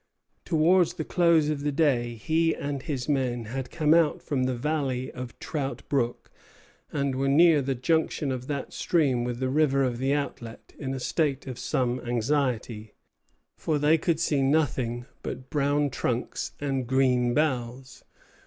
[0.45, 4.55] Towards the close of the day he and his men had come out from the
[4.55, 6.31] valley of Trout Brook,
[6.91, 10.95] and were near the junction of that stream with the river of the outlet, in
[10.95, 12.95] a state of some anxiety,
[13.55, 18.03] for they could see nothing but brown trunks and green boughs.